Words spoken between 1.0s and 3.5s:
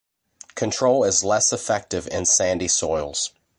is less effective in sandy soils.